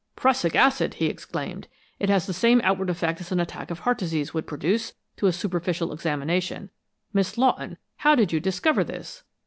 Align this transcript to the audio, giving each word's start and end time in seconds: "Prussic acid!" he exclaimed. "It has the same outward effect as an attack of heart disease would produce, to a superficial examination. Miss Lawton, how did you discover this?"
"Prussic 0.15 0.55
acid!" 0.55 0.95
he 0.95 1.05
exclaimed. 1.05 1.67
"It 1.99 2.09
has 2.09 2.25
the 2.25 2.33
same 2.33 2.59
outward 2.63 2.89
effect 2.89 3.21
as 3.21 3.31
an 3.31 3.39
attack 3.39 3.69
of 3.69 3.81
heart 3.81 3.99
disease 3.99 4.33
would 4.33 4.47
produce, 4.47 4.93
to 5.17 5.27
a 5.27 5.31
superficial 5.31 5.93
examination. 5.93 6.71
Miss 7.13 7.37
Lawton, 7.37 7.77
how 7.97 8.15
did 8.15 8.33
you 8.33 8.39
discover 8.39 8.83
this?" 8.83 9.21